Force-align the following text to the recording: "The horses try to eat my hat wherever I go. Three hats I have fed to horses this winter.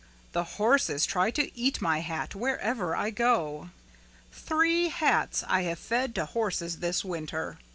"The 0.31 0.43
horses 0.55 1.05
try 1.05 1.29
to 1.29 1.55
eat 1.55 1.79
my 1.79 1.99
hat 1.99 2.33
wherever 2.33 2.95
I 2.95 3.11
go. 3.11 3.69
Three 4.31 4.89
hats 4.89 5.43
I 5.47 5.61
have 5.69 5.77
fed 5.77 6.15
to 6.15 6.25
horses 6.25 6.79
this 6.79 7.05
winter. 7.05 7.59